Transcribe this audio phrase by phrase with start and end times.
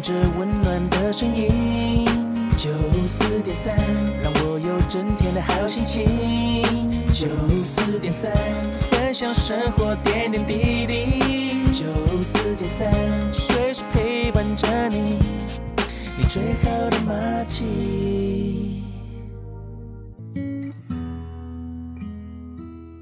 [0.00, 2.06] 着温暖的声音，
[2.56, 2.70] 九
[3.06, 3.76] 四点三，
[4.22, 6.06] 让我有整天的好心情。
[7.08, 8.32] 九四点三，
[8.90, 11.72] 分享生活点点滴滴。
[11.74, 11.84] 九
[12.22, 15.18] 四点三，随时陪伴着你，
[16.16, 18.82] 你最好的马契。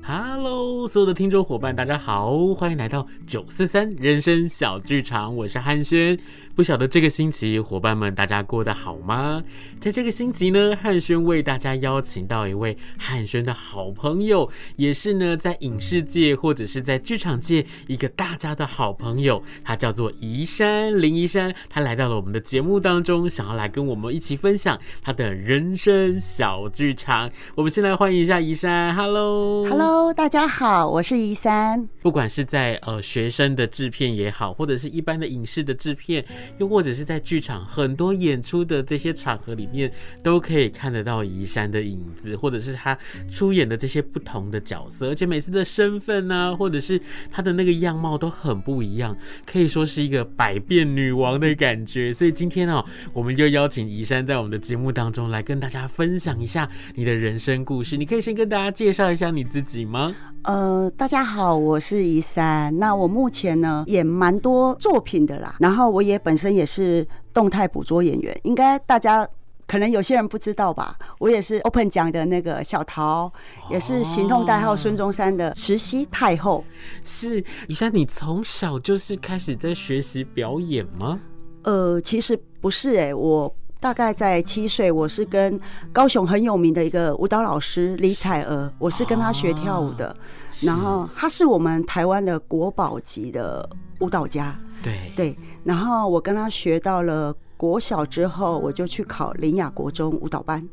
[0.02, 6.18] Hello，所有的听众伙伴，大家好，欢迎来到九四三人生小剧场，我是汉轩。
[6.59, 9.40] 不晓得这个星期伙伴们大家过得好吗？
[9.79, 27.31] 在这个星期呢，汉轩为大家邀请到一位汉轩的好朋友，也是呢在影视界或者是在剧场界一个大家的好朋友，他叫做宜山林宜山，他来到了我们的节目当中，想要来跟我们一起分享他的人生小剧场。
[27.54, 31.89] 我们先来欢迎一下宜山，Hello，Hello，大家好，我是宜山。
[32.03, 36.25] 不管是在呃学生的制片也好，或者是一般的影视的制片。
[36.56, 39.92] 又或者是在剧场很多演出的这些场合里面，
[40.23, 42.97] 都可以看得到怡珊的影子，或者是她
[43.28, 47.00] 出演的这些不同的角色，而且每次的身份啊，或者是
[47.31, 52.12] 她的那个样貌都很不一样，可以说是一个百变女王的感觉。
[52.12, 57.97] 所以今天哦，我们就邀请怡珊在我们的节目当中来跟大家分享一下你的人生故事。
[57.97, 60.14] 你可以先跟大家介绍一下你自己吗？
[60.42, 62.77] 呃，大家好，我是宜珊。
[62.78, 69.28] 那我目前呢演蛮多作品的啦，然后我也本身也是动态捕捉演员，应该大家
[69.67, 70.97] 可能有些人不知道吧？
[71.19, 73.33] 我也是 Open 奖的那个小桃，哦、
[73.70, 76.64] 也是行动代号孙中山的慈禧太后。
[77.03, 81.20] 是以珊，你从小就是开始在学习表演吗？
[81.64, 83.55] 呃，其实不是哎、欸，我。
[83.81, 85.59] 大概在七岁，我是跟
[85.93, 90.15] 高雄很有名的一个舞蹈老师李彩娥，我是跟她学跳舞的。
[90.61, 93.69] 然后她是我们台湾的国宝级的
[94.01, 94.59] 舞蹈家。
[94.83, 95.39] 对对。
[95.62, 100.67] 然后我跟她学到了国小之后，我就去考林雅国中舞蹈班。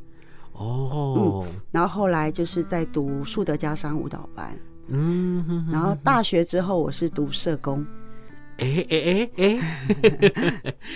[0.53, 1.43] 哦。
[1.45, 1.53] 嗯。
[1.71, 4.51] 然后后来就是在读树德家商舞蹈班。
[4.87, 5.67] 嗯。
[5.71, 7.85] 然后大学之后，我是读社工。
[8.57, 9.59] 哎哎哎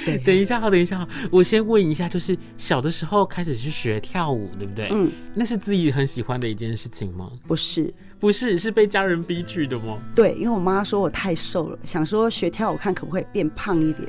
[0.06, 4.88] 哎，等一下，好，等一下，我先问一下，就是小的时候开始去学跳舞，对不对？
[4.92, 7.30] 嗯，那是自己很喜欢的一件事情吗？
[7.48, 9.98] 不是，不是，是被家人逼去的吗？
[10.16, 14.08] 对，因为我妈说我太瘦了，想说学跳舞看可不可以变胖一点。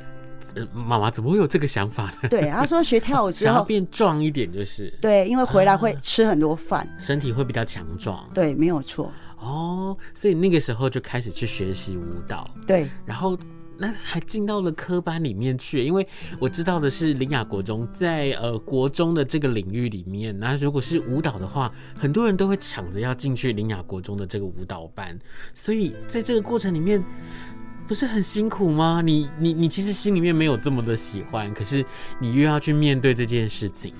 [0.54, 2.28] 呃，妈妈怎么会有这个想法呢？
[2.28, 8.28] 对，她说学跳舞之后想要变壮一点，就是对，因为回来会吃很多饭，身体会比较强壮。
[8.34, 9.12] 对，没有错。
[9.38, 13.38] 哦，所以那个时候就开始去学习舞蹈，对，然后
[13.78, 16.06] 那还进到了科班里面去，因为
[16.38, 25.18] 我知道的是林雅国中在呃国中的这个领域里面，那如果是舞蹈的话，很多人都会抢着要进去林雅国中的这个舞蹈班，
[25.54, 27.02] 所以在这个过程里面
[27.90, 29.02] 不是很辛苦吗？
[29.04, 31.84] 你你你其实心里面没有这么的喜欢，可是
[32.20, 33.92] 你又要去面对这件事情。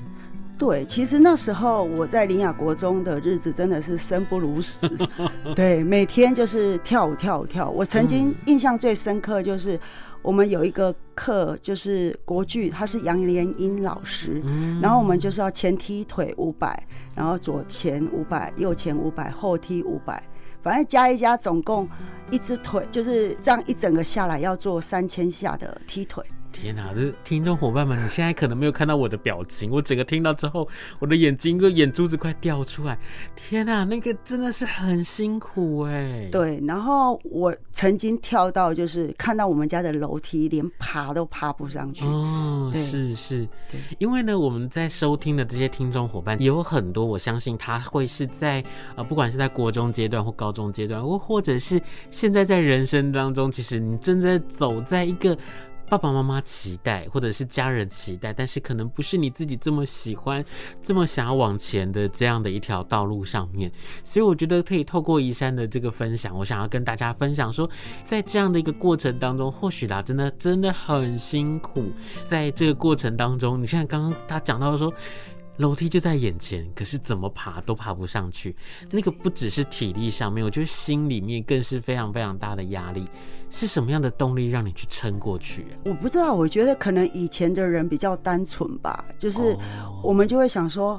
[0.56, 4.88] 对，其实那时候我在林雅国中的日子真的是生不如死。
[5.56, 7.78] 对，每天就是跳舞跳舞跳舞。
[7.78, 9.76] 我曾经印象最深刻就是
[10.22, 14.40] 我们有一个课就是国剧，他是杨连英老师，
[14.80, 16.80] 然后我们就是要前踢腿五百，
[17.16, 20.22] 然后左前五百，右前五百，后踢五百，
[20.62, 21.88] 反正加一加，总共
[22.30, 26.24] 一只腿就是这样一整个下来要做三千下的踢腿。
[26.52, 26.92] 天哪！
[26.94, 30.68] 这听众伙伴们，你现在可能没有看到我的表情，我整个听到之后，
[30.98, 32.98] 我的眼睛个眼珠子快掉出来。
[33.34, 36.28] 天哪，那个真的是很辛苦哎。
[36.30, 42.04] 对，然后我曾经跳到就是看到我们家的楼梯，连爬都爬不上去。
[42.04, 48.62] 哦，是是，对，因为呢，我们在收听的这些听众伙伴也有很多，我相信他会是在
[48.96, 51.80] 呃，不管是在国中阶段或高中阶段，或或者是
[52.10, 55.36] 现在在人生当中，其实你正在走在一个。
[55.90, 60.44] 爸爸妈妈期待，或者是家人期待，但是可能不是你自己这么喜欢、
[60.80, 63.68] 这么想要往前的这样的一条道路上面。
[64.04, 67.68] 所以我觉得可以透过移山的这个分享，我想要跟大家分享说，
[68.04, 71.90] 在这样的一个过程当中，或许啦，真的真的很辛苦。
[72.24, 74.94] 在这个过程当中，你现在刚刚他讲到说。
[75.60, 78.56] 楼梯就在眼前，可是怎么爬都爬不上去。
[78.90, 83.06] 那个不只是体力上面，我觉得心里面更是非常非常大的压力。
[83.50, 85.76] 是什么样的动力让你去撑过去啊？
[85.84, 89.54] 我不知道，我觉得可能以前的人比较单纯吧，就是
[90.02, 90.98] 我们就会想说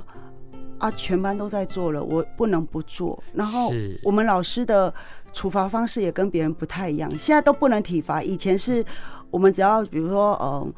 [0.78, 3.22] 啊，全班都在做了，我不能不做。
[3.34, 3.74] 然后
[4.04, 4.94] 我们老师的
[5.34, 8.22] 处罚方式也跟别人不太一样，现在都不能体罚。
[8.22, 8.86] 以前是
[9.32, 10.74] 我们只要比如说，嗯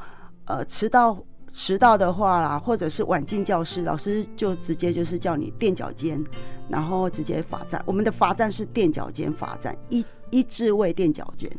[0.45, 1.21] 呃，呃，迟到。
[1.53, 6.21] 迟到的话啦，或者是晚进教室，老师就直接就是叫你垫脚尖，
[6.67, 7.81] 然后直接罚站。
[7.85, 11.49] 我们的罚站是垫脚尖罚站，一一字位垫脚尖。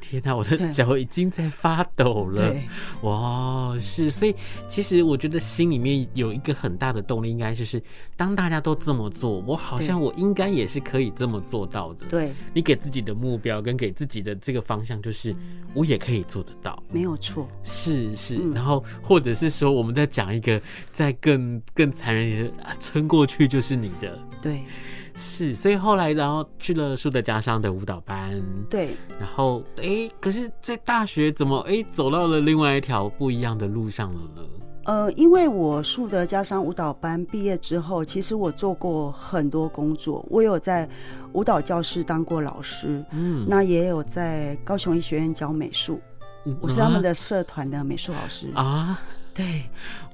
[0.00, 2.54] 天哪，我的脚已经在发抖了。
[3.02, 4.34] 哇，是，所以
[4.66, 7.82] 其实我觉得心里面有一个很大的动力，应该就是
[8.16, 12.06] 当大家都这么做，我好像我应该也是可以这么做到的。
[12.08, 15.34] 对，你给自己的目标跟给自己的这个方向，就是
[15.74, 17.48] 我也可以做得到，没有错。
[17.62, 20.60] 是是，然后或者是说，我们再讲一个
[20.92, 24.18] 再更更残忍一点的，撑过去就是你的。
[24.42, 24.62] 对。
[25.18, 34.42] 是，所以后来然后去了树德家商的舞蹈班，对，然后哎、欸，可是，在大学怎么哎、欸、走到了另外一条不一样的路上了呢？
[34.84, 40.88] 呃，因为我树德家商舞蹈班毕业之后，其实我做过很多工作，我有在
[41.32, 46.00] 舞蹈教室当过老师，嗯，那也有在高雄医学院教美术，
[46.46, 48.48] 嗯，我是他们的社团的美术老师。
[48.54, 48.98] 啊。
[49.38, 49.62] 对，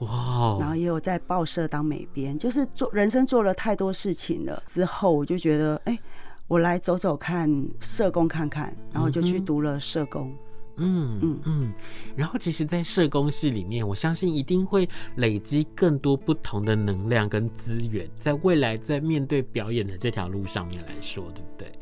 [0.00, 0.58] 哇！
[0.60, 4.62] 然后也有在报社当美编，就是做人生做了太多事情了。
[4.66, 5.98] 之后我就觉得，哎，
[6.46, 7.50] 我来走走看
[7.80, 10.30] 社工看看，然后就去读了社工。
[10.76, 11.72] 嗯嗯嗯。
[12.14, 14.86] 然后其实，在社工系里面，我相信一定会
[15.16, 21.72] 累积更多不同的能量跟资源，在未来在面对表演的这条路上面来说，对不对？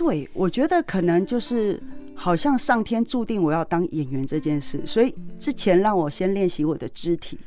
[0.00, 1.78] 对，我觉得可能就是。
[2.22, 7.38] 好像上天注定我要当演员这件事，所以之前让我先练习我的肢体，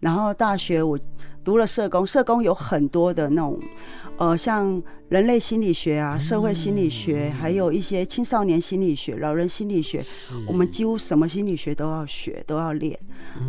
[0.00, 0.98] 然后大学我
[1.44, 3.60] 读了社工，社工有很多的那种，
[4.16, 10.02] 呃，像人类心理学啊、社会心理学，还有一些青少年心理学、老人心理学，
[10.46, 12.98] 我们几乎什么心理学都要学，都要练。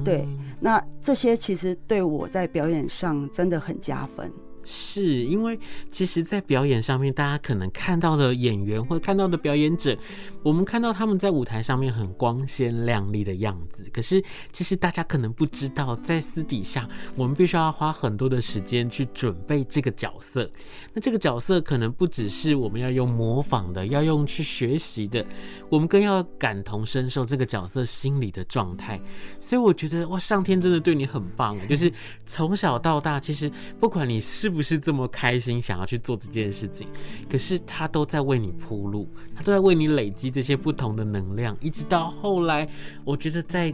[0.03, 0.27] 对，
[0.59, 4.29] 那这些其实对我在表演上真的很加分。
[4.63, 5.59] 是因为
[5.91, 9.97] 其实，在表演上面，大家可能看到的演员或看到的表演者，
[10.41, 13.85] 我们看到他们在舞台上面很光鲜亮丽的样子。
[13.93, 20.49] 可是，其实大家可能不知道，在私底下，我们必须要花很多的时间去准备这个角色。
[20.93, 25.25] 那这个角色可能不只是我们要用模仿的，要用去学习的，
[25.69, 28.99] 我们更要感同身受这个角色心理的状态。
[29.39, 31.91] 所以，我觉得哇，上天真的对你很棒，就是
[32.25, 36.87] 从小到大，其实不管你是不是这么开心想要去做这件事情，
[37.29, 42.69] 可是他都在为你铺路，他都在为你累积这些不同的能量，一直到后来，
[43.03, 43.73] 我觉得在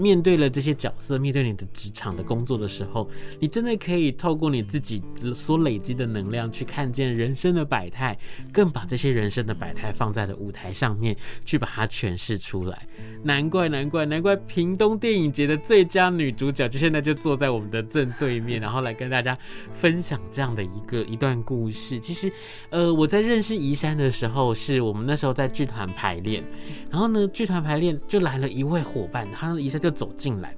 [0.00, 3.08] 面对了这些角色，面对你的职场的工作的时候，
[3.38, 5.02] 你真的可以透过你自己
[5.34, 8.16] 所累积的能量去看见人生的百态，
[8.52, 11.14] 更把这些人生的百态放在了舞台上面
[11.44, 12.86] 去把它诠释出来。
[13.22, 19.36] 难怪，难怪，难怪屏东电影节的最佳女主角就现在就坐在我们的正对面，然后来跟大家
[19.74, 20.18] 分享。
[20.30, 22.32] 这样的一个一段故事，其实，
[22.70, 26.42] 呃，我在认识宜珊的时候，是我们那时候在剧团排练，
[26.88, 30.54] 然后呢，剧团排练就来了一位伙伴，他怡珊就走进来。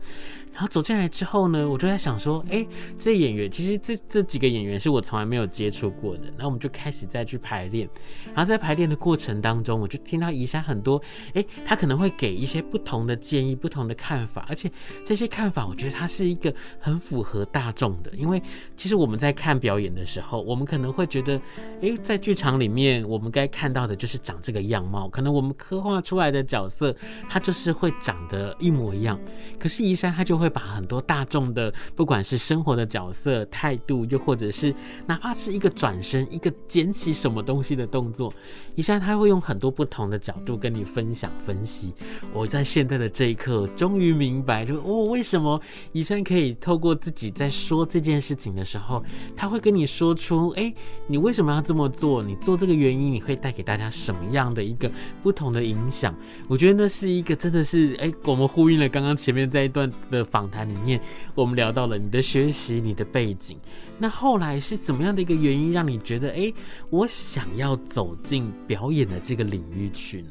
[0.52, 2.66] 然后走进来之后呢，我就在想说，哎，
[2.98, 6.24] 这演员其实这这几个演员是我从来没有接触过的。
[6.36, 7.88] 那我们就开始再去排练，
[8.26, 11.00] 然后在排练的过程当中，我就听到宜山很多，
[11.34, 14.70] 哎，他可能会给一些不同的建议、不同的看法，而且
[15.06, 18.12] 这些看法，我觉得他是一个很符合大众的。
[18.16, 18.40] 因为
[18.76, 21.40] 其实我们在看表演的时候，我们可能会觉得，
[21.80, 26.94] 哎，在剧场里面我们该看到的就是长这个样貌，可能我们刻画出来的角色，
[27.28, 29.18] 他就是会长得一模一样。
[29.58, 34.74] 可是宜山他就会把很多大众的，不管是生活的角色、态度，又或者是
[35.06, 38.34] 哪怕是一个转身、一个捡起什么东西的动作，
[38.74, 41.94] 怡珊他会用很多不同的角度跟你分享分析。
[42.32, 45.60] 我在现在的这一刻，终于明白，就哦，为什么
[45.92, 49.00] 怡珊可以透过自己在说这件事情的时候，
[49.36, 50.74] 他会跟你说出，哎，
[51.06, 52.20] 你为什么要这么做？
[52.20, 54.90] 你做这个原因，你会带给大家什么样的一个
[55.22, 56.12] 不同的影响？
[56.48, 60.24] 我觉得那是一个真的是，哎，我们呼应了刚刚前面这一段的。
[60.32, 61.00] 访谈里面，
[61.34, 63.56] 我们聊到了你的学习、你的背景。
[63.98, 66.52] 那后来是怎么样的一个原因，让你觉得，哎，
[66.90, 70.28] 我想要走进表演的这个领域去呢？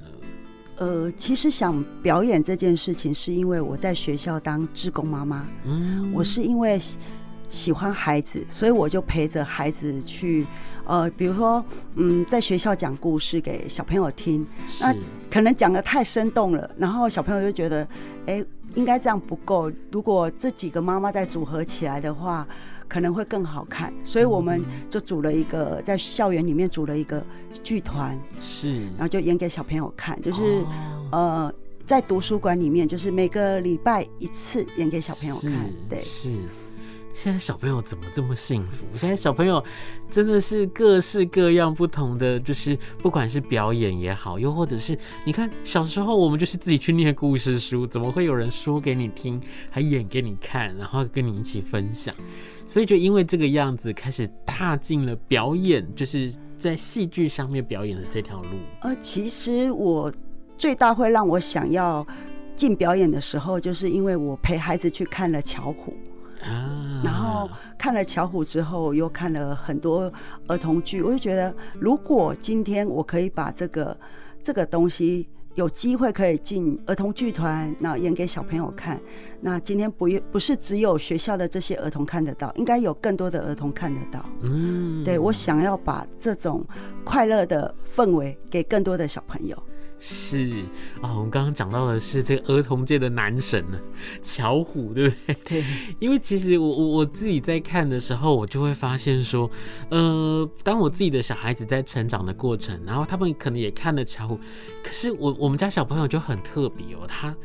[0.77, 5.45] 呃，其实想表演这件事情，是因为我在学校当志工妈妈。
[5.63, 6.81] 嗯，我是因为
[7.47, 10.45] 喜欢孩子，所以我就陪着孩子去。
[10.83, 14.45] 呃，比如说，嗯，在学校讲故事给小朋友听，
[14.81, 14.93] 那
[15.29, 17.87] 可能讲的太生动了，然后小朋友就觉得，
[18.25, 18.43] 哎，
[18.75, 19.71] 应该这样不够。
[19.91, 22.47] 如果这几个妈妈再组合起来的话，
[22.87, 23.93] 可能会更好看。
[24.03, 27.23] 所以我们就组了一个，在校园里面组了一个
[27.63, 30.63] 剧团，是，然后就演给小朋友看，就是，
[31.11, 31.53] 呃，
[31.85, 35.51] 在图书馆里面，就是每个礼拜一次演给小朋友看，
[35.89, 36.29] 对，是。
[37.13, 38.85] 现在小朋友怎么这么幸福？
[38.95, 39.63] 现在小朋友
[40.09, 52.13] 真的是各式各样不同的，就是不管是表演也好，又或者是你看小时候我们就是自己去念故事书，怎么会有人说给你听，还演给你看，然后跟你一起分享？
[52.65, 58.49] 所以就因为这个样子，开始踏进了表演，就是在戏剧上面表演的这条路。
[58.81, 60.11] 呃，其实我。
[60.57, 62.05] 最大会让我想要
[62.55, 65.91] 进表演的时候，就是因为我陪孩子去看了巧虎
[66.41, 70.11] 啊，然后看了巧虎之后，又看了很多
[70.47, 73.97] 儿童剧，我就觉得，如果今天我可以把这个
[74.43, 78.99] 这个东西有机会可以进儿童剧团，那演给小朋友看，
[79.39, 84.25] 那今天不不是只有学校的这些儿童看得到，应该有更多的儿童看得到。
[84.41, 86.65] 嗯，对，我想要把这种
[87.03, 89.63] 快乐的氛围给更多的小朋友。
[90.03, 90.49] 是
[90.99, 93.79] 啊、哦，我们刚刚讲到的是这个儿童界的男神呢，
[94.19, 95.35] 巧虎，对不对？
[95.45, 95.63] 对。
[95.99, 99.49] 因为其实我我我自己在看的时候，我就会发现说，
[99.89, 104.39] 呃，当我自己的小孩子在成长的过程，然后他们可能也看了巧虎，
[104.83, 107.35] 可是我我们家小朋友就很特别哦，他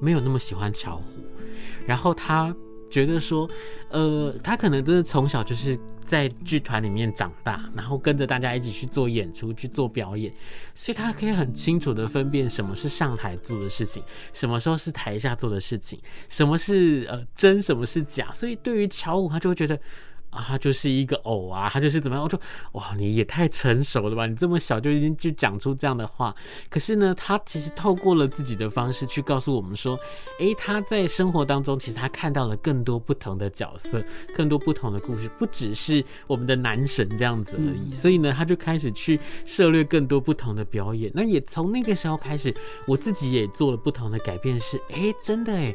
[0.00, 1.22] 没有那么喜欢巧虎，
[1.86, 2.56] 然后他
[2.90, 3.48] 觉得说，
[3.90, 5.78] 呃，他可能真的从小就是。
[6.06, 10.32] 在剧团里面长大，然后跟着大家一起去做演出、去做表演，
[10.72, 14.00] 所以他可以很清楚的分辨什么是上台做的事情，
[14.32, 18.32] 什么时候是台下做的事情，什么是呃真，什么是假。
[18.32, 19.76] 所以对于乔五，他就会觉得。
[20.36, 22.22] 啊，他就是一个偶啊，他就是怎么样？
[22.22, 22.38] 我就
[22.72, 24.26] 哇，你也太成熟了吧！
[24.26, 26.34] 你这么小就已经就讲出这样的话。
[26.68, 29.98] 可是呢，他其实透过了自己的方式去告诉我们说，
[30.38, 37.94] 诶，他在生活当中其实他看到了更多不同的角色，更多不同的故事，不只是我们的男神这样子而已。
[37.94, 41.10] 所以呢，他就开始去涉猎更多不同的表演。
[41.14, 42.54] 那也从那个时候开始，
[42.86, 44.60] 我自己也做了不同的改变。
[44.60, 45.74] 是，诶，真的诶，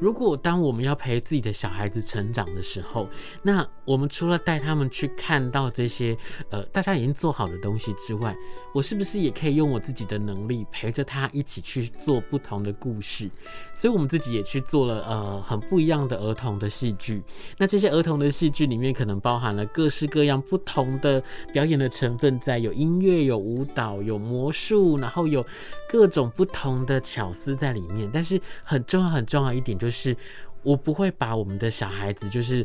[0.00, 3.08] 如果当我们要陪自己的小孩子成长的时候，
[3.42, 3.99] 那我。
[4.00, 6.16] 我们除了带他们去看到这些
[6.48, 8.34] 呃大家已经做好的东西之外，
[8.72, 13.28] 我是不是也可以用我自己的能力陪着他一起去做不同的故事？
[13.74, 17.22] 所以我们自己也去做了呃很不一样的儿童的戏剧。
[17.58, 25.44] 那这些儿童的戏剧里面可能包含了各式各样不同的表演的成分，在有音乐、有舞蹈、有魔术，然后有
[25.90, 28.08] 各种不同的巧思在里面。
[28.10, 30.16] 但是很重要很重要一点就是，
[30.62, 32.64] 我不会把我们的小孩子就是。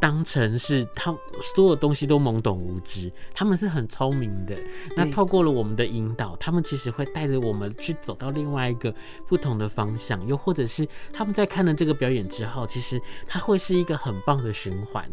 [0.00, 4.56] 当成是他所有东西都懵懂无知，他们是很聪明的。
[4.96, 8.94] 那透过了我们的引导，他们其实会带着我们去走到另外一个
[9.26, 15.08] 不同的方向，又或者是他们在看了这个表演之后，其实他会是一个很棒的循环。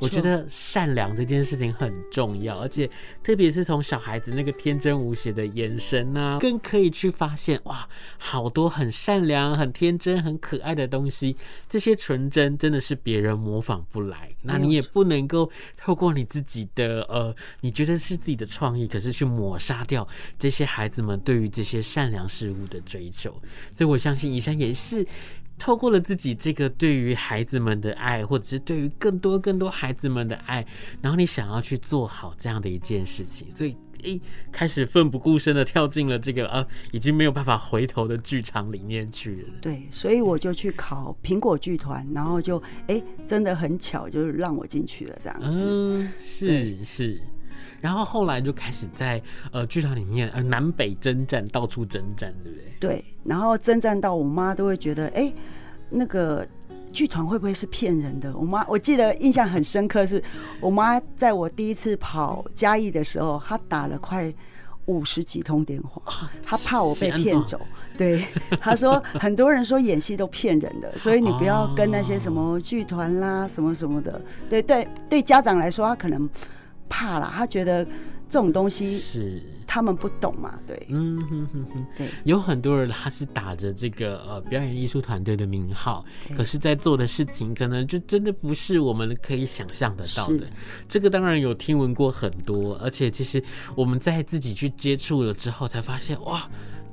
[0.00, 2.90] 我觉得善良这件事情很重要，而且
[3.22, 11.36] 特别是从小孩子那个天真无邪的眼神啊，更可以去发现哇，好多很善良、很天真、很可爱的东西。
[11.68, 14.17] 这些纯真真的是别人模仿不来。
[14.42, 20.06] 那你也不能够透过你自己的呃，你觉得是自己的创意，可是去抹杀掉
[20.38, 23.30] 这些孩子们对于这些善良事物的追求。
[23.72, 25.06] 所以我相信以山也是
[25.58, 30.64] 透过了自己这个对于孩子们的爱，或者是对于更多更多孩子们的爱，
[31.02, 33.76] 然后你想要去做好这样的一件事情，所以。
[34.02, 34.20] 一
[34.52, 39.48] 开始奋不顾身的跳进了这个呃、啊、已经没有办法回头的剧场里面去了。
[39.60, 45.46] 对，所以我就去考苹果剧团，然后就哎、欸，真的很巧，就是让我进去了这样子。
[45.50, 47.20] 嗯，是是。
[47.80, 52.64] 然后后来就开始在呃剧场里面呃南北征战，到处征战，对不对？
[52.80, 55.34] 对，然后征战到我妈都会觉得哎、欸，
[55.90, 56.46] 那个。
[56.98, 58.36] 剧团会不会是骗人的？
[58.36, 60.20] 我妈我记得印象很深刻，是
[60.60, 64.34] 我妈在我第一次跑嘉义的时候，她打了快
[64.86, 67.60] 五十几通电话，她怕我被骗走。
[67.96, 68.24] 对，
[68.60, 74.20] 她说很多人说演戏都骗人的， 所以你不要跟那些什么剧团啦、什么什么的。
[74.50, 76.28] 对对对，家长来说，他可能
[76.88, 77.84] 怕啦，他觉得
[78.28, 79.40] 这种东西是。
[79.68, 80.58] 他们不懂嘛？
[80.66, 86.02] 对，嗯哼哼哼，对，有很多人他是打着这个呃表演艺术团队的名号，
[86.34, 90.46] 可是，在做的事情可能就真的不是我们可以想象得到的。
[90.88, 93.44] 这个当然有听闻过很多，而且其实
[93.74, 96.48] 我们在自己去接触了之后，才发现哇。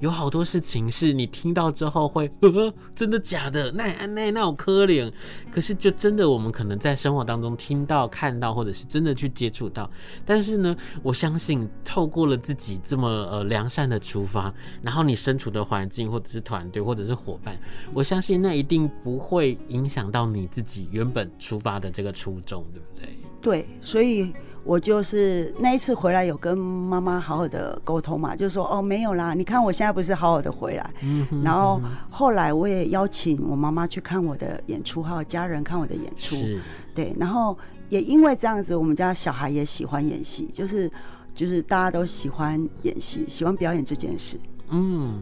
[0.06, 3.72] 有好多事情是你听到之后会，呵呵，真的假的？
[3.72, 5.12] 那那那有可怜，
[5.52, 9.90] 可是就真的我们可能在生活当中听到、看到，或者是真的去接触到。
[10.24, 17.58] 但是呢，我相信透过了自己这么呃良善的出发，然后你身处的环境，或者是团队，或者是伙伴，
[17.92, 23.18] 我相信那一定不会影响到你自己原本出发的这个初衷，对不对？
[23.42, 24.32] 对，所以。
[24.66, 30.90] 我就是那一次回来有跟妈妈好好的沟通嘛，就说哦没有啦，你看我现在不是好好的回来，
[31.44, 31.80] 然后
[32.10, 36.36] 后来我也邀请我妈妈去看我的演出，还有家人看我的演出，
[36.96, 37.56] 对，然后
[37.90, 40.92] 也因为这样子，我们家小孩也喜欢演戏，就是
[41.36, 44.40] 就是大家都喜欢演戏，喜欢表演这件事。
[44.78, 45.22] 嗯，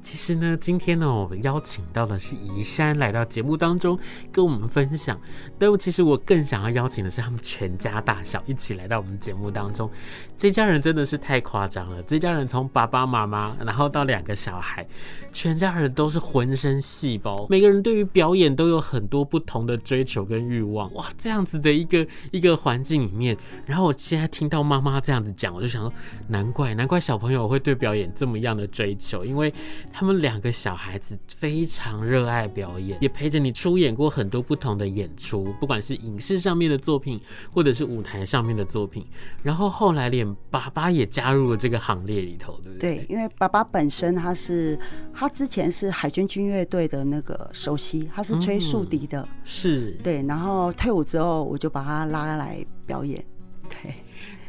[0.00, 3.98] 其实呢，今天呢，我们邀请到的是怡珊来到节目当中
[4.32, 5.20] 跟我们分享。
[5.58, 9.90] 但其实我更想要邀请的是他们全家大小一起来到我们节目当中。
[10.38, 14.86] 这家人真的是太夸张了，这家人从爸爸妈妈，然后到两个小孩，
[15.34, 20.92] 全家人都是浑身细胞，每个人对于表演都有很多不同的追求跟欲望。
[20.94, 25.92] 哇，这样子的一个一个环境里面，然后我现在听到妈妈这样子讲，我就想说，
[26.28, 29.52] 难怪难怪小朋友会对表演这么样的追求，因为
[29.92, 37.20] 他们两个小孩子非常热爱表演，也陪着你出演过很多不同的演出，不管是影视上面的作品，
[37.52, 39.06] 或者是舞台上面的作品。
[39.42, 42.96] 然后后来连爸爸也加入了这个行列里头，对不对？
[42.96, 44.78] 对，因为爸爸本身他是
[45.12, 50.22] 他之前是海军军乐队的那个首席，他是吹竖笛的，嗯、是对。
[50.26, 53.24] 然后退伍之后，我就把他拉来表演，
[53.68, 53.94] 对。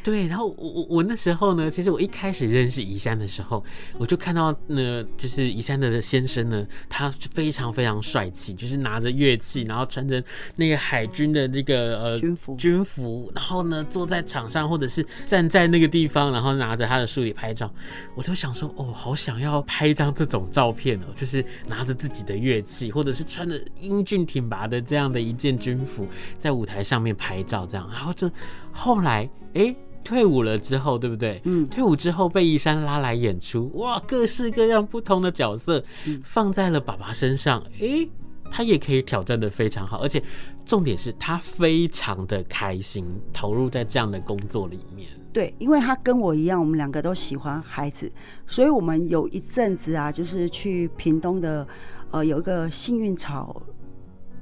[0.05, 3.65] 对，然后我我我那时候呢，其实我一开始认识宜山的时候，
[3.97, 10.23] 我就看到呢，就是宜山的先生呢，他非常非常帅气，就是拿着乐器，然后穿着
[10.57, 17.73] 那个海军的那个呃军服军服，然后呢坐在场上或者是站在那个地方，然后拿着他的书里拍照，
[18.13, 26.07] 我就想说，哦，好想要拍一张这种照片哦，就是拿着自己的乐器，或者是穿着英俊挺拔的这样的一件军服，
[26.37, 28.29] 在舞台上面拍照这样，然后就
[28.71, 29.75] 后来哎。
[30.05, 31.41] 退伍了之后，对不对？
[31.43, 35.83] 嗯，退伍之后被一山拉来演出，哇，各式各样不同的角色
[36.23, 38.07] 放在了爸爸身上，诶，
[38.51, 40.23] 他也可以挑战的非常好，而且
[40.63, 45.09] 重点是他非常的开心，投入在这样的工作里面。
[45.33, 48.09] 对，因为他跟我一样，我们两个都喜欢孩子，
[48.47, 51.67] 所以我们有一阵子啊，就是去屏东的，
[52.11, 53.61] 呃，有一个幸运草。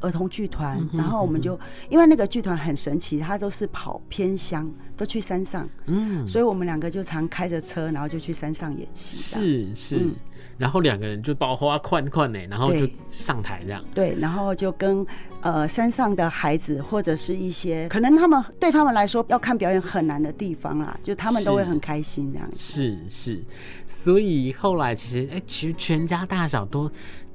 [0.04, 9.18] 儿童剧团，然后我们就因为那个剧团很神奇，它都是跑偏乡，都去山上，嗯，所以我们两个就常开着车，然后就去山上演戏。
[9.18, 10.14] 是是，嗯、
[10.58, 13.84] 然后两个人就包花款款呢，然后就上台这样。
[13.94, 15.06] 对，然后就跟
[15.42, 22.58] 呃山上的孩子或者是一些可能他们对他们来说要看表演很难的地方啦，就他们都会很开心这样子。
[22.58, 23.44] 是是，
[23.88, 26.92] 所以后来其实哎，其实全家大小都。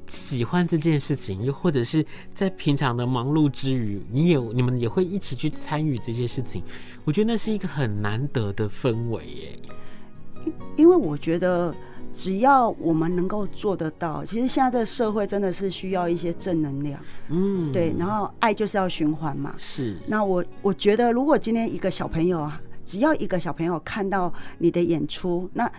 [0.09, 6.63] 喜欢这件事情，又或者是在平常的忙碌之余，你也你们也会一起去参与这些事情。
[7.05, 9.59] 我觉得那是一个很难得的氛围耶。
[10.77, 11.75] 因为我觉得
[12.13, 16.99] 只要我们能够做得到，其实现在的社会真的是需要一些正能量。
[17.29, 19.55] 嗯，对，然后爱就是要循环嘛。
[19.59, 19.97] 是。
[20.07, 25.71] 那我我觉得，如果今天一个小朋友啊，只要一个小朋友看到你的演出，那。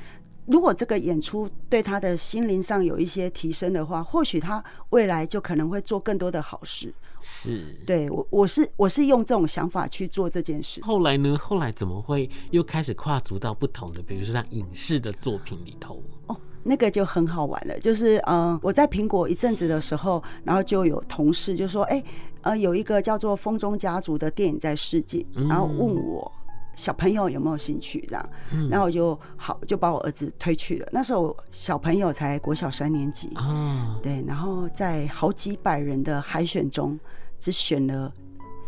[0.49, 6.91] 如果这个演出对他的心灵上有一些提升的话，或许他未来就可能会做更多的好事。
[7.21, 10.81] 是，对我，我是我是用这种想法去做这件事。
[10.81, 11.37] 后来呢？
[11.37, 16.01] 后来怎么会又开始跨足到不同的，比如说像影视的作品里头？
[16.25, 17.77] 哦，那个就很好玩了。
[17.79, 22.05] 就是嗯、呃，我在苹果一阵子的时候，然后就有同事就说：“哎、欸，
[22.41, 26.31] 呃，有一个叫做《风中家族》的电影在世界，然后问我。”
[26.79, 28.29] 小朋友有没有兴趣这样？
[28.53, 30.87] 嗯，然后我就好就把我儿子推去了。
[30.93, 36.97] 那时候小朋友才国小三年级，哦，对，然后在好几百人的海选中，
[37.37, 38.09] 只选了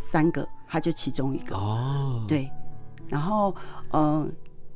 [0.06, 2.52] 三个，他就其中一个哦，对，
[3.08, 3.56] 然后
[3.92, 4.28] 嗯、呃，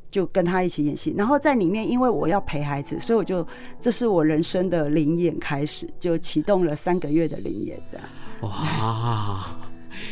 [0.09, 1.13] 就跟他一起演戏。
[1.17, 3.45] 然后在里面，因为我要陪孩子，所以我就
[3.77, 8.07] 这是我人生的临演开始，就启动了三个月的临演这样。
[8.43, 9.45] 哇！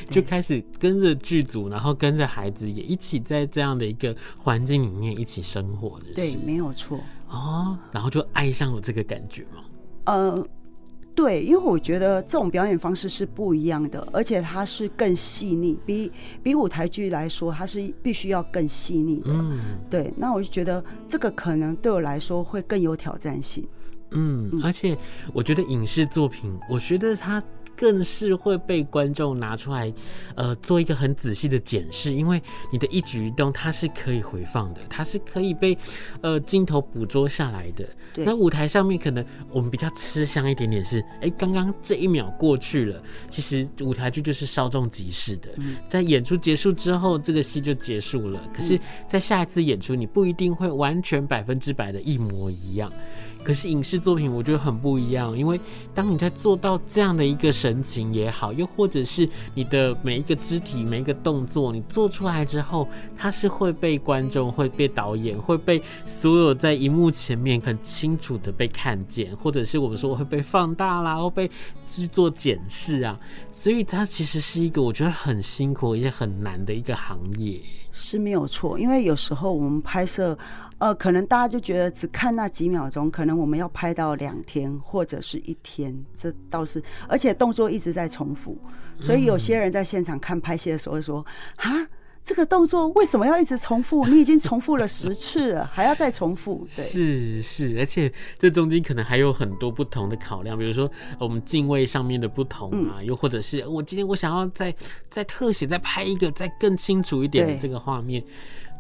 [0.10, 7.78] 就开始跟着剧组，然后跟着孩子也一起在这样的一个环境里面一起生活，对，没有错哦。
[7.92, 9.64] 然后就爱上了这个感觉嘛。
[10.06, 10.48] 呃，
[11.16, 19.32] 对，因为我觉得这种表演方式是不一样的，而且它是更细腻，比比舞台剧来说，它是必须要更细腻的。
[19.32, 20.14] 嗯，对。
[20.18, 23.68] 那我就觉得这个可能对我来说会更有挑战性。
[24.12, 24.98] 嗯，而且
[25.34, 27.42] 我觉得影视作品，我觉得它。
[27.76, 29.92] 更是会被观众拿出来，
[30.36, 35.78] 呃，做一个很仔细的检视，因为你的一举一动它是可以回放的，它是可以被
[36.22, 37.88] 呃镜头捕捉下来的。
[38.16, 45.50] 那舞台上面可能我们比较吃香一点点是，哎，刚刚这一秒过去了，其实舞台剧就是稍纵即逝的，
[45.90, 48.40] 在演出结束之后，这个戏就结束了。
[48.54, 52.92] 可是，在下一次演出，你不一定会完全百分之百的一模一样。
[53.44, 55.60] 可是影视作品我觉得很不一样，因为
[55.94, 71.50] 当你在做到这样的一个神情也好，又或者是你的每一个肢体、每一个动作，你做出来之后，它是会被观众、会被导演、会被所有在荧幕前面很清楚的被看见，或者是我们说会被放大啦，或被
[71.88, 73.20] 去做检视啊，
[73.52, 77.60] 所以它其实是一个我觉得很辛苦也很难的一个行业。
[77.92, 80.38] 是没有错，因为有时候我们拍摄。
[80.84, 88.58] 呃，可能大家就觉得只看那几秒钟，可能我们要拍到两天或者是一天，这倒是，而且动作一直在重复，
[89.00, 91.88] 所以有些人在现场看拍戏的时候说啊。
[92.26, 94.08] 这个动作为什么要一直重复？
[94.08, 96.66] 你已经重复了十次了，还要再重复？
[96.74, 104.74] 对， 是是，而且这中间可能还有很多不同的考量，比如说我们敬畏上面的不同啊，嗯、又或者是我今天我想要再
[105.10, 108.24] 再特写再拍一个再更清楚一点的这个画面，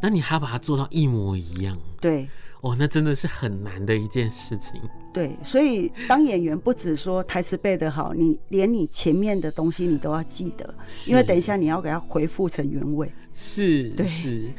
[0.03, 1.77] 那你还要把它做到一模一样？
[2.01, 2.27] 对。
[2.59, 4.79] 哦，那真的是很难的一件事情。
[5.13, 10.73] 对，所以当演员不只说台词背得好，你连你前面的东西你都要记得，
[11.05, 13.11] 因为等一下你要给它回复成原位。
[13.33, 14.49] 是，对，是，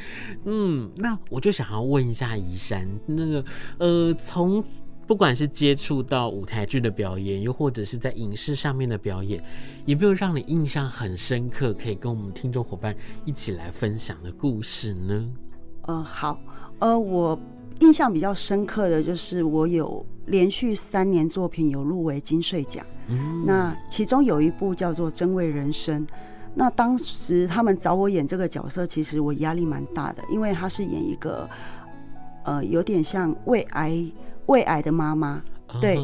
[0.44, 3.42] 嗯，那我就想要问一下宜珊，那个
[3.78, 4.62] 呃，从
[5.07, 9.43] 不管是接触到舞台剧的表演，又或者是在影视上面的表演，
[9.87, 15.29] 有没有让你印象很深刻，可以跟我们听众伙伴一起来分享的故事呢？
[15.83, 16.38] 呃，好，
[16.79, 17.38] 呃，我。
[17.81, 26.07] 印象比较深刻的就是我有连续三年作品有入围金穗奖，嗯，那其中有一部叫做《真味人生》，
[26.55, 31.51] 那当时他们找我演这个角色，其实我压力蛮大的，因为他是演一个
[32.45, 34.07] 呃有点像胃癌
[34.46, 35.42] 胃癌的妈妈，
[35.80, 35.98] 对，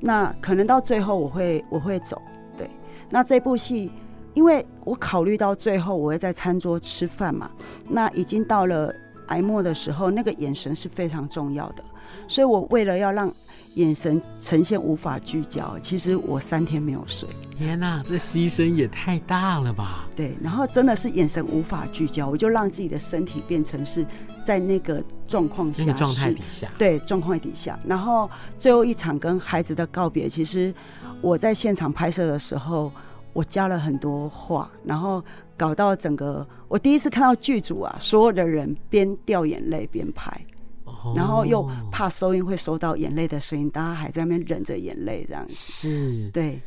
[0.00, 2.20] 那可能到最后我会我会走，
[2.56, 2.68] 对，
[3.10, 3.90] 那这部戏
[4.34, 7.50] 因为我考虑到最后我会在餐桌吃饭嘛，
[7.88, 8.92] 那已经到了。
[9.28, 11.84] 癌末的时候，那个眼神是非常重要的，
[12.26, 13.30] 所以我为了要让
[13.78, 17.28] 眼神呈现无法聚焦，其实我三天没有睡。
[17.56, 20.06] 天哪，这牺牲也太大了吧？
[20.16, 24.04] 对，然后真的是眼神无法聚焦，我就让自己的身体变成是
[24.44, 27.78] 在那个状况下，那个状态底下，对，状况底下。
[27.86, 30.74] 然后最后一场跟孩子的告别，其实
[31.20, 32.92] 我在现场拍摄的时候，
[33.32, 35.22] 我加了很多话，然后。
[35.58, 40.30] 搞到整个，我第一次看到剧组啊，所有的人边掉眼泪边拍，
[41.14, 45.54] 然后又怕收音会收到眼泪的声音，大家还在那边忍着眼泪这样子。
[45.54, 46.60] 是，对，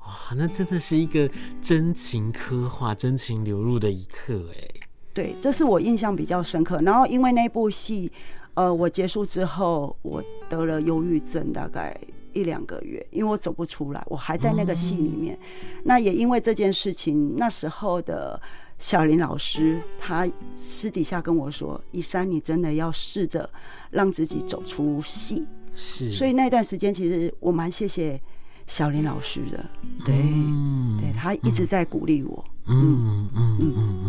[0.00, 4.68] 哇，那真的是一个真情刻画、真情流露的一刻哎。
[5.12, 6.80] 对，这是我印象比较深刻。
[6.82, 8.10] 然后因为那部戏，
[8.54, 11.96] 呃，我结束之后，我得了忧郁症，大概。
[12.34, 15.36] 一两个月，因为我走不出来，我还在那个戏里面。
[15.42, 18.40] 嗯、那也因为这件事情，那时候的
[18.78, 23.48] 小林老师他私底下跟我说：“一珊，你真的要试着
[23.90, 26.12] 让自己走出戏。”是。
[26.12, 28.20] 所以那段时间，其实我蛮谢谢
[28.66, 29.64] 小林老师的，
[30.04, 32.44] 对，嗯、对他一直在鼓励我。
[32.66, 34.07] 嗯嗯嗯嗯嗯，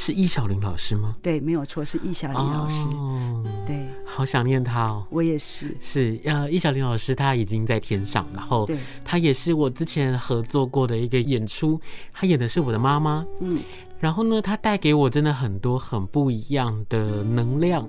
[0.00, 1.16] 是易小玲老师吗？
[1.20, 2.86] 对，没有错，是易小玲老师。
[2.90, 5.04] 哦，对，好想念他哦。
[5.10, 5.76] 我也是。
[5.80, 8.70] 是呃，易小玲老师他已经在天上，然后
[9.04, 11.80] 他也是我之前合作过的一个演出，
[12.12, 13.26] 他演的是我的妈妈。
[13.40, 13.58] 嗯，
[13.98, 17.86] 然后呢，他带给我真的很多很不一样的能量。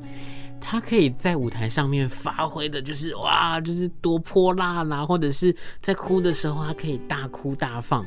[0.61, 8.05] 他可以在舞台上面发挥的，就是哇，就是多泼辣啦，或者是在哭的时候，他可以大哭大放。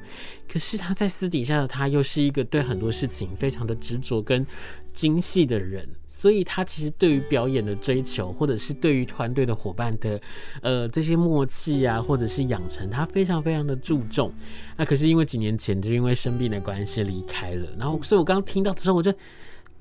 [0.49, 4.47] 可是他在私底下的他，又是一个对很多事情非常的执着跟
[4.93, 5.88] 精细的人。
[6.07, 10.21] 所以，他其实对于表演的追求，或者是对于团队的伙伴的
[10.61, 14.31] 呃这些默契啊，或者是养成，他非常非常的注重。
[14.77, 17.67] 那可是因为几年前就因为生病的关系离开了。
[17.79, 19.12] 然后，所以我刚刚听到之后，我就。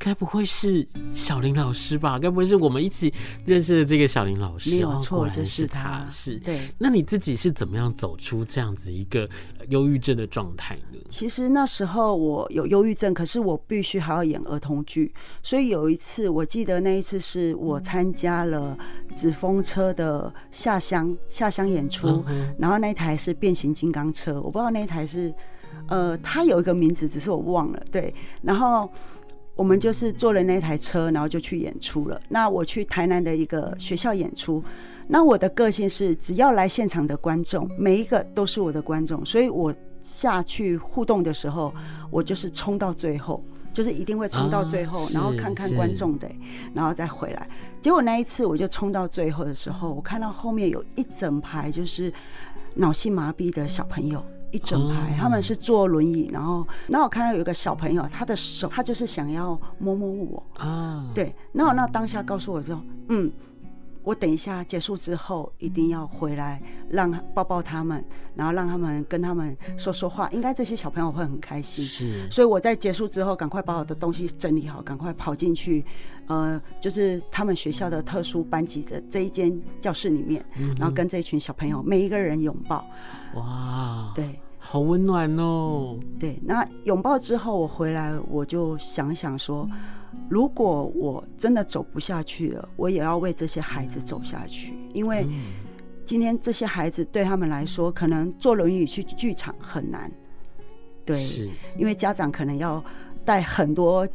[0.03, 2.17] 该不会是小林老师吧？
[2.17, 3.13] 该不会是我们一起
[3.45, 4.71] 认识的这个小林老师？
[4.71, 6.03] 没有错，就是他。
[6.09, 6.59] 是，对。
[6.79, 9.29] 那你自己是怎么样走出这样子一个
[9.69, 10.97] 忧郁症的状态呢？
[11.07, 18.75] 其实那时候我有忧郁症，可是我必须还要演儿童剧，所以有一次我记得那一次是我参加了
[19.13, 25.31] 纸风车的下乡下乡演出，嗯、然后那一台是变形金刚车，我不知道那一台是
[25.87, 27.79] 呃，它有一个名字，只是我忘了。
[27.91, 28.11] 对，
[28.41, 28.91] 然后。
[29.55, 32.19] 我们就是坐了那台车，然后就去演出了。
[32.29, 34.63] 那我去台南的一个学校演出，
[35.07, 41.73] 那我的个性是，只要来现场的观众，每一个都是我的观众，所以我下去互动的时候，
[42.09, 46.27] 我就是冲到最后，就是一定会冲到最后，然后看看观众的，
[46.73, 47.47] 然后再回来。
[47.81, 52.11] 结果那一次我就冲到最后的时候，我看到后面有一整排就是
[52.75, 54.25] 脑性麻痹的小朋友。
[54.51, 60.43] 一整排，他们是坐轮椅，然后，然后我看到有一个小朋友，他的手，他就是想要摸摸我。
[60.57, 63.31] 啊，对，然后那当下告诉我之后，嗯，
[64.03, 68.03] 我等一下结束之后一定要回来，让抱抱他们，
[68.35, 75.85] 然后让他们跟他们说说话，应该这些小朋友会很开心，是，所以我在结束之后，赶快把我的东西整理好，赶快跑进去，
[76.27, 80.43] 呃，就是他们学校的特殊班级的这一间教室里面，
[80.77, 82.85] 然后跟这一群小朋友每一个人拥抱，
[83.35, 84.39] 哇，对。
[84.63, 85.99] 好温暖哦。
[86.19, 89.67] 对，那拥抱之后，我回来我就想想说，
[90.29, 95.27] 如果我真的走不下去了，我也要为这些孩子走下去，因为
[96.05, 100.09] 今天这些孩子对他们来说，可能坐轮椅去剧场很难。
[101.03, 102.83] 对，是因为家长可能要
[103.25, 104.07] 带很多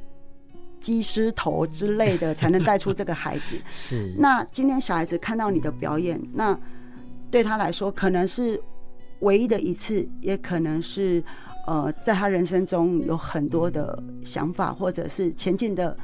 [0.79, 3.57] 机师头之类的，才能带出这个孩子。
[3.69, 6.59] 是，那今天小孩子看到你的表演，那
[7.31, 8.63] 对他来说可能是
[9.21, 11.23] 唯一的一次，也可能是。
[11.67, 15.97] 呃，在他人生中有很多的想法，或者是前进的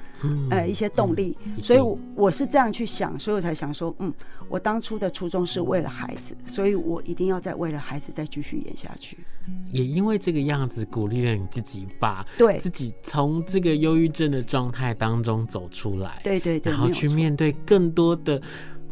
[0.51, 1.79] 呃一些动力，所以
[2.17, 4.13] 我是这样去想，所以我才想说，嗯，
[4.49, 9.19] 我当初的初衷是为了孩子，所以我一定要再为了孩子再继续演下去。
[9.71, 18.43] 也因为这个样子，鼓励了你自己，把对自己从这个忧郁症的状态当中走出来，对对对，然后去面对更多的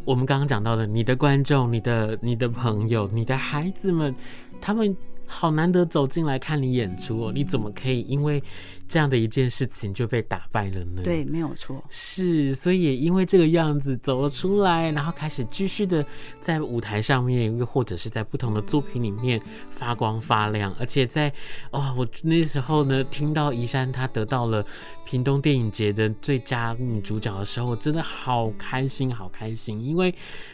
[0.04, 4.14] 我们刚刚讲到的你的观众、你的你的朋友、你的孩子们，
[4.60, 4.96] 他们。
[5.32, 8.42] 好难得走进来看你演出哦，你怎么可以因为
[8.90, 11.02] 这样的一件事情就被打败了呢？
[11.04, 11.80] 对，没有错。
[11.88, 16.04] 是，所以也因为这个样子走了出来，然后开始继续的
[16.40, 20.74] 在舞台上面，又或者是在不同的作品里面发光发亮。
[20.80, 21.32] 而且在
[21.70, 24.66] 哦，我那时候呢，听到宜山她得到了
[25.06, 30.12] 屏东电影节的最佳女主角的时候，我真的好开心，好开心，因为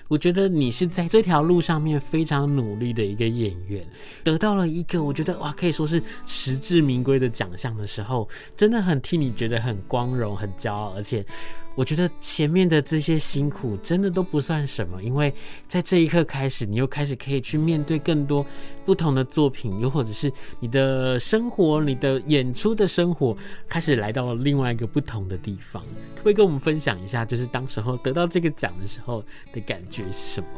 [0.09, 3.83] 我觉得你是在这条路上面非常努力的一个演员，
[4.23, 8.26] 得到了一个我觉得哇，可以说是实至名归的奖项的时候。
[8.57, 11.25] 真的很替你觉得很光荣、很骄傲，而且
[11.75, 15.33] 我觉得前面的这些辛苦真的都不算什么，因为
[15.69, 18.45] 在这一刻开始，你又开始可以去面对更多
[18.85, 23.37] 不同的作品，又或者是你的生活、你的演出的生活
[23.69, 25.83] 开始来到了另外一个不同的地方。
[26.15, 30.49] 可不可以跟我们分享一下，就是当时候得到这个奖的时候的感觉是什么？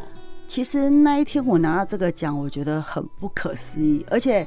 [0.47, 4.47] 其实那一天我拿到这个奖，我觉得很不可思议，而且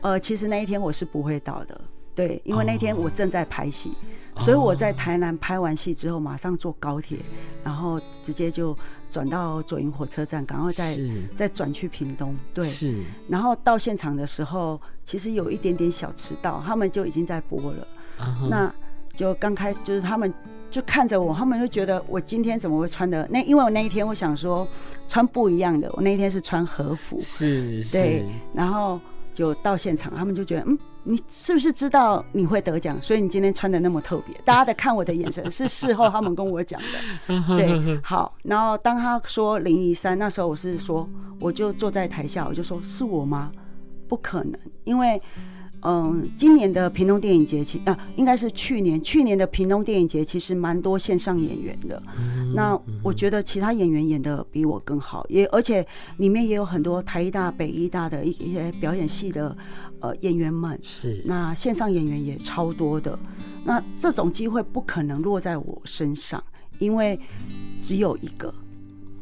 [0.00, 1.78] 呃，其实那一天我是不会到的。
[2.14, 3.92] 对，因为那天我正在拍戏
[4.34, 4.44] ，oh.
[4.44, 7.18] 所以我在台南拍完戏之后，马上坐高铁，
[7.64, 8.76] 然后直接就
[9.10, 10.98] 转到左营火车站，然后再
[11.36, 12.36] 再转去屏东。
[12.52, 13.02] 对，是。
[13.28, 17.86] 然后到现场的时候，其实有一点点小迟到，他们就已经在播了。
[18.20, 18.48] Uh-huh.
[18.48, 18.74] 那
[19.14, 20.32] 就刚开，就是他们
[20.70, 23.40] 就看着我，他们就觉得我今天怎么会穿的那？
[23.42, 24.68] 因为我那一天我想说
[25.08, 27.18] 穿不一样的，我那一天是穿和服。
[27.20, 27.92] 是，是。
[27.92, 29.00] 对，然后
[29.32, 30.78] 就到现场，他们就觉得嗯。
[31.04, 32.96] 你是不是知道你会得奖？
[33.02, 37.42] 所以你今天穿的那么特别，大家的看我的眼神是事后他们跟我讲的。
[37.58, 41.08] 对，好，然后当他说林怡珊，那时候我是说，
[41.40, 43.50] 我就坐在台下，我就说是我吗？
[44.08, 45.20] 不可能，因为。
[45.84, 52.00] 嗯，今年的屏东电影节，其啊，应该是去年，去年的屏东电影节其实蛮多线上演员的。
[52.16, 52.52] 嗯。
[52.54, 55.84] 那我觉得其他演员演的比我更好，也而且
[56.18, 59.56] 里面也有很多台艺大、北艺大的一一些表演系的
[60.00, 60.78] 呃演员们。
[60.82, 61.20] 是。
[61.24, 63.18] 那线上演员也超多的。
[63.64, 66.42] 那这种机会不可能落在我身上，
[66.78, 67.18] 因为
[67.80, 68.54] 只有一个。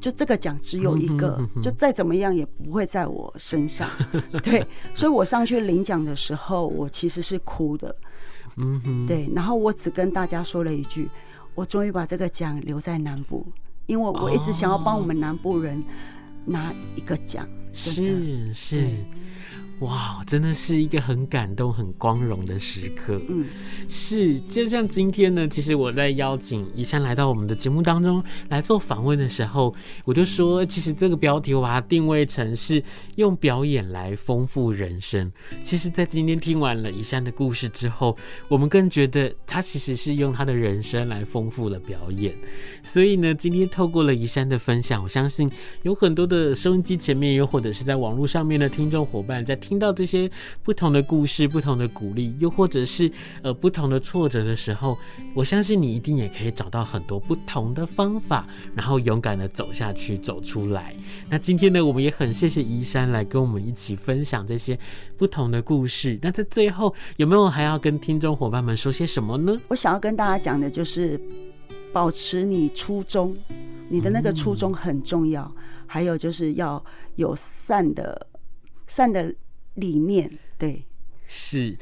[0.01, 3.89] 就这个奖只有一个，就再怎么样也不会在我身上，
[4.43, 7.95] 对，所以我上去领奖的时候，我其实是哭的，
[8.57, 11.09] 嗯哼，对，然后我只跟大家说了一句，
[11.55, 13.47] 我终于把这个奖留在南部，
[13.87, 15.85] 因为我一直想要帮我们南部人
[16.47, 18.87] 拿一个奖，是是。
[19.81, 23.19] 哇，真的是一个很感动、很光荣的时刻。
[23.31, 23.47] 嗯，
[23.89, 32.83] 是，就像今天呢，其实我在邀请宜山来到我们的节目当中来做访问的时候，我就说，其实这个标题我把它定位成是
[33.17, 35.33] 用表演来丰富人生。
[35.65, 38.15] 其实，在今天听完了宜山的故事之后，
[38.49, 42.35] 我们更觉得他其实是用他的人生来丰富了表演。
[42.83, 45.51] 所以呢，今天透过了宜山的分享，我相信
[45.85, 49.70] 有很多的收音机前面，又或者是在网络上面的听众伙伴在听。
[49.71, 50.29] 听到这些
[50.65, 53.09] 不同的故事、不同的鼓励，又或者是
[53.41, 54.99] 呃不同的挫折的时候，
[55.33, 60.93] 我相信你一定也可以找到很多不同的方法，然后勇敢的走下去、走出来。
[61.29, 64.77] 那今天呢，我们也很谢谢宜珊来跟我们一起分享这些
[65.17, 66.19] 不同的故事。
[66.21, 69.57] 那在最后，有没有还要跟听众伙伴们说些什么呢？
[69.69, 71.21] 我想要跟大家讲的就是，
[71.93, 73.37] 保持你初衷，
[73.89, 75.49] 你的那个初衷很重要。
[75.87, 78.27] 还有就是要有善的
[78.89, 79.33] 善的。
[79.81, 80.85] 理念对，
[81.27, 81.77] 是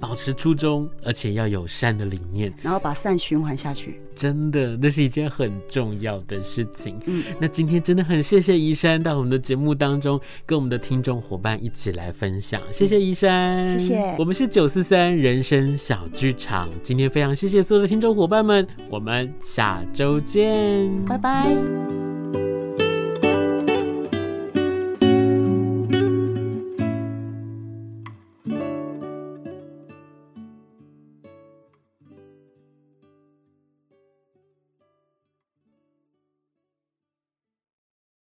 [0.00, 4.00] 保持初衷，而且要有善的理念，然后把善循环下去。
[4.14, 6.98] 真的，那是一件很重要的事情。
[7.04, 12.58] 嗯，那今天真的很谢谢宜山到我们的节目当中，跟我们的听众伙伴一起来分享。
[12.72, 14.16] 谢谢怡珊，谢谢。
[14.18, 22.11] 我们是九四三人生小剧场，今天非常谢谢所有的听众伙伴们，我们下周见，拜拜。